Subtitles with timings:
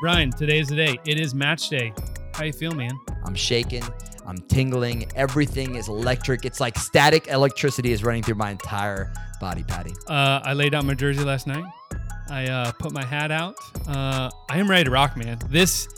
[0.00, 0.96] Brian, today's the day.
[1.06, 1.92] It is match day.
[2.32, 2.92] How you feel, man?
[3.24, 3.82] I'm shaking.
[4.28, 5.10] I'm tingling.
[5.16, 6.44] Everything is electric.
[6.44, 9.92] It's like static electricity is running through my entire body, Patty.
[10.06, 11.64] Uh, I laid out my jersey last night.
[12.30, 13.56] I uh, put my hat out.
[13.88, 15.36] Uh, I am ready to rock, man.
[15.50, 15.88] This,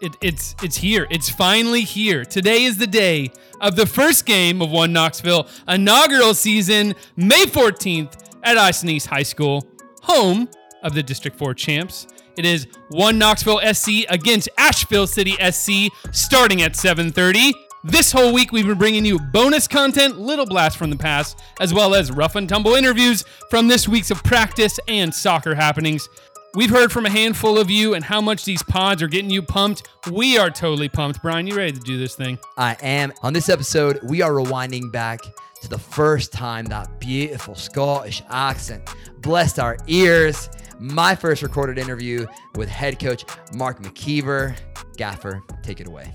[0.00, 1.08] it, it's it's here.
[1.10, 2.24] It's finally here.
[2.24, 8.14] Today is the day of the first game of One Knoxville inaugural season, May 14th
[8.44, 9.66] at Austin East High School,
[10.02, 10.48] home
[10.84, 12.06] of the District 4 champs.
[12.40, 17.52] It is One Knoxville SC against Asheville City SC, starting at 7:30.
[17.84, 21.74] This whole week, we've been bringing you bonus content, little blast from the past, as
[21.74, 26.08] well as rough and tumble interviews from this week's of practice and soccer happenings.
[26.54, 29.42] We've heard from a handful of you and how much these pods are getting you
[29.42, 29.86] pumped.
[30.10, 31.20] We are totally pumped.
[31.20, 32.38] Brian, you ready to do this thing?
[32.56, 33.12] I am.
[33.22, 35.20] On this episode, we are rewinding back
[35.60, 38.88] to the first time that beautiful Scottish accent
[39.18, 40.48] blessed our ears.
[40.80, 44.56] My first recorded interview with head coach Mark McKeever.
[44.96, 46.12] Gaffer, take it away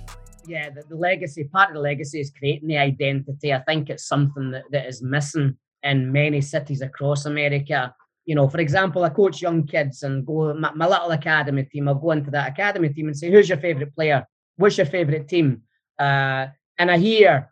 [0.48, 3.54] yeah, the, the, legacy, part of the legacy is creating the identity.
[3.54, 7.94] I think it's something that, that is missing in many cities across America.
[8.26, 11.88] You know, for example, I coach young kids and go my, my little academy team.
[11.88, 14.26] I'll go into that academy team and say, "Who's your favorite player?
[14.58, 15.62] What's your favorite team?"
[16.00, 17.52] Uh, and I hear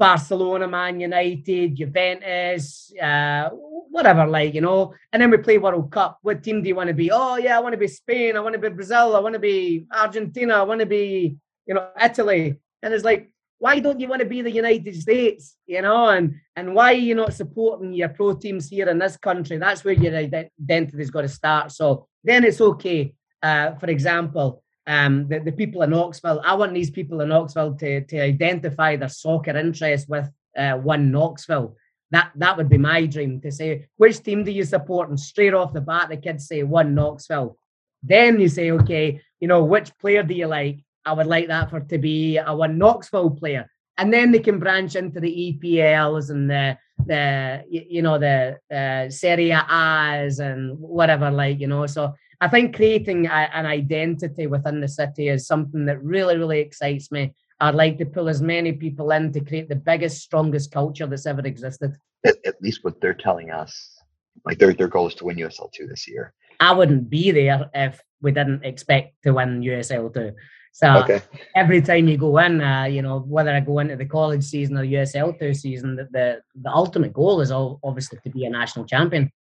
[0.00, 3.50] Barcelona, Man United, Juventus, uh,
[3.96, 4.94] whatever, like, you know.
[5.12, 6.18] And then we play World Cup.
[6.22, 7.10] What team do you want to be?
[7.12, 8.36] Oh, yeah, I want to be Spain.
[8.36, 9.14] I want to be Brazil.
[9.14, 10.54] I want to be Argentina.
[10.54, 11.36] I want to be
[11.70, 12.56] you know, Italy.
[12.82, 15.56] And it's like, why don't you want to be the United States?
[15.66, 19.16] You know, and and why are you not supporting your pro teams here in this
[19.16, 19.56] country?
[19.58, 21.70] That's where your identity's got to start.
[21.70, 23.14] So then it's okay.
[23.42, 27.76] Uh, for example, um, the, the people in Knoxville, I want these people in Knoxville
[27.76, 31.76] to, to identify their soccer interest with uh, one Knoxville.
[32.10, 35.08] That that would be my dream to say, which team do you support?
[35.08, 37.56] And straight off the bat, the kids say one Knoxville.
[38.02, 40.80] Then you say, okay, you know, which player do you like?
[41.04, 44.58] I would like that for to be a one Knoxville player, and then they can
[44.58, 51.30] branch into the EPLs and the the you know the uh, Serie A's and whatever,
[51.30, 51.86] like you know.
[51.86, 56.60] So I think creating a, an identity within the city is something that really really
[56.60, 57.34] excites me.
[57.60, 61.26] I'd like to pull as many people in to create the biggest, strongest culture that's
[61.26, 61.94] ever existed.
[62.24, 63.98] At, at least what they're telling us,
[64.44, 66.32] like their their goal is to win USL two this year.
[66.60, 70.32] I wouldn't be there if we didn't expect to win USL two.
[70.72, 71.20] So okay.
[71.56, 74.78] every time you go in, uh, you know, whether I go into the college season
[74.78, 78.50] or USL two season, the, the, the ultimate goal is all, obviously to be a
[78.50, 79.32] national champion.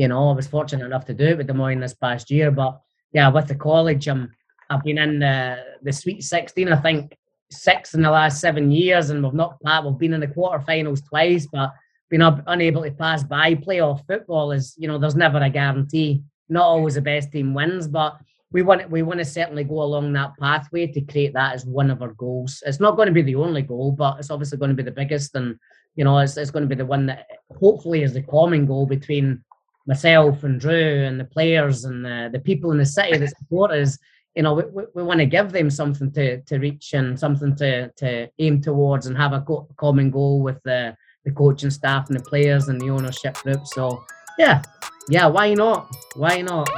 [0.00, 2.50] You know, I was fortunate enough to do it with Des Moines this past year,
[2.50, 2.80] but
[3.12, 4.30] yeah, with the college, um,
[4.70, 7.18] I've been in the the Sweet 16, I think
[7.50, 11.46] six in the last seven years, and we've not we've been in the quarterfinals twice,
[11.52, 11.74] but
[12.08, 13.54] been up, unable to pass by.
[13.54, 16.22] Playoff football is, you know, there's never a guarantee.
[16.48, 18.16] Not always the best team wins, but
[18.52, 21.90] we want we want to certainly go along that pathway to create that as one
[21.90, 22.62] of our goals.
[22.64, 25.00] It's not going to be the only goal, but it's obviously going to be the
[25.02, 25.58] biggest, and
[25.94, 27.26] you know, it's, it's going to be the one that
[27.58, 29.44] hopefully is the common goal between
[29.86, 33.70] myself and Drew and the players and the, the people in the city that support
[33.70, 33.98] us.
[34.34, 37.56] You know, we, we, we want to give them something to to reach and something
[37.56, 42.08] to to aim towards, and have a co- common goal with the the coaching staff
[42.08, 43.66] and the players and the ownership group.
[43.66, 44.04] So,
[44.38, 44.62] yeah,
[45.08, 45.92] yeah, why not?
[46.14, 46.68] Why not?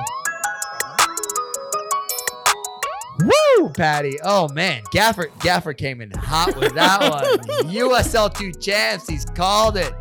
[3.21, 4.19] Woo, Patty.
[4.25, 7.39] Oh man, Gaffer Gaffer came in hot with that one.
[7.69, 9.09] USL two champs.
[9.09, 9.93] He's called it.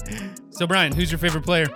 [0.51, 1.67] So Brian, who's your favorite player?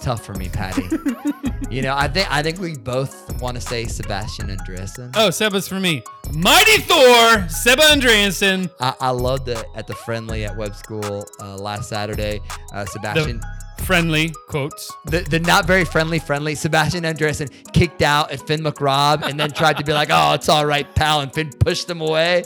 [0.00, 0.84] It's tough for me, Patty.
[1.70, 5.12] you know, I think I think we both want to say Sebastian Andreasen.
[5.14, 6.02] Oh, Seba's for me.
[6.32, 8.70] Mighty Thor, Seba Andreasen.
[8.80, 12.40] I, I loved it at the friendly at Webb School uh, last Saturday.
[12.72, 13.40] Uh, Sebastian.
[13.40, 14.90] The- friendly quotes.
[15.04, 19.50] The the not very friendly friendly Sebastian Andreasen kicked out at Finn McRobb and then
[19.50, 22.44] tried to be like, oh, it's all right, pal, and Finn pushed him away.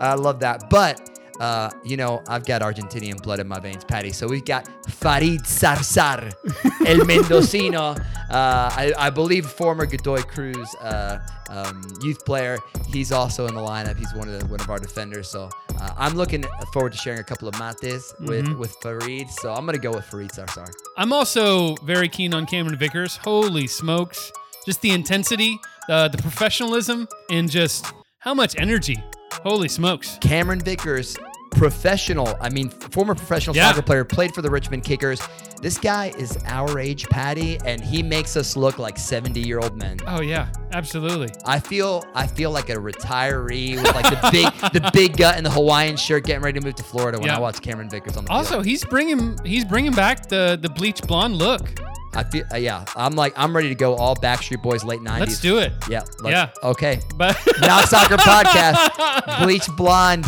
[0.00, 0.68] I love that.
[0.70, 4.12] But uh, you know, I've got Argentinian blood in my veins, Patty.
[4.12, 6.32] So we've got Farid Sarsar,
[6.86, 7.80] El Mendocino.
[7.80, 7.96] Uh,
[8.30, 11.18] I, I, believe former Godoy Cruz uh,
[11.50, 12.58] um, youth player.
[12.88, 13.96] He's also in the lineup.
[13.96, 15.28] He's one of the, one of our defenders.
[15.28, 15.48] So
[15.78, 18.58] uh, I'm looking forward to sharing a couple of mates with mm-hmm.
[18.58, 19.30] with Farid.
[19.30, 20.70] So I'm gonna go with Farid Sarsar.
[20.96, 23.16] I'm also very keen on Cameron Vickers.
[23.16, 24.32] Holy smokes!
[24.64, 27.86] Just the intensity, uh, the professionalism, and just
[28.18, 29.00] how much energy
[29.42, 30.18] Holy smokes.
[30.20, 31.16] Cameron Vickers,
[31.56, 33.68] professional, I mean, former professional yeah.
[33.68, 35.20] soccer player, played for the Richmond Kickers.
[35.62, 39.76] This guy is our age, Patty, and he makes us look like 70 year old
[39.76, 39.98] men.
[40.06, 41.28] Oh yeah, absolutely.
[41.46, 45.46] I feel I feel like a retiree with like the big the big gut and
[45.46, 47.36] the Hawaiian shirt, getting ready to move to Florida when yeah.
[47.36, 48.66] I watch Cameron Vickers on the also, field.
[48.66, 51.62] he's bringing he's bringing back the the bleach blonde look.
[52.14, 52.84] I feel uh, yeah.
[52.94, 55.20] I'm like I'm ready to go all Backstreet Boys late 90s.
[55.20, 55.72] Let's do it.
[55.88, 56.00] Yeah.
[56.20, 56.68] let's- Yeah.
[56.70, 57.00] Okay.
[57.16, 59.42] But Now Soccer Podcast.
[59.42, 60.26] Bleach Blonde.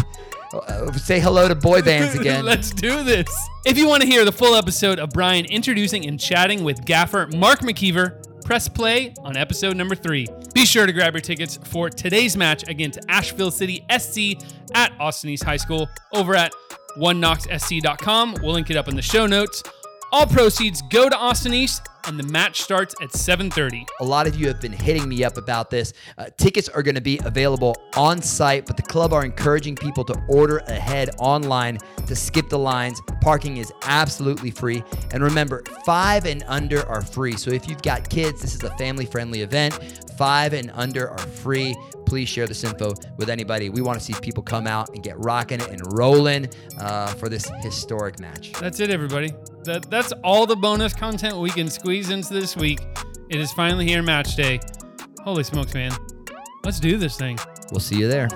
[0.52, 2.44] Uh, say hello to boy bands again.
[2.44, 3.28] Let's do this.
[3.66, 7.26] If you want to hear the full episode of Brian introducing and chatting with gaffer
[7.36, 10.26] Mark McKeever, press play on episode number three.
[10.54, 14.42] Be sure to grab your tickets for today's match against Asheville City SC
[14.74, 16.52] at Austin East High School over at
[16.98, 18.36] oneknoxsc.com.
[18.42, 19.62] We'll link it up in the show notes.
[20.10, 23.84] All proceeds go to Austin East, and the match starts at 7:30.
[24.00, 25.92] A lot of you have been hitting me up about this.
[26.16, 30.04] Uh, tickets are going to be available on site, but the club are encouraging people
[30.04, 31.76] to order ahead online
[32.06, 33.02] to skip the lines.
[33.20, 34.82] Parking is absolutely free.
[35.12, 37.36] And remember, five and under are free.
[37.36, 39.78] So if you've got kids, this is a family friendly event.
[40.16, 41.76] Five and under are free.
[42.06, 43.68] Please share this info with anybody.
[43.68, 47.50] We want to see people come out and get rocking and rolling uh, for this
[47.60, 48.52] historic match.
[48.52, 49.34] That's it, everybody.
[49.64, 52.80] That that's all the bonus content we can squeeze into this week.
[53.28, 54.60] It is finally here, match day.
[55.22, 55.92] Holy smokes, man!
[56.64, 57.38] Let's do this thing.
[57.70, 58.28] We'll see you there.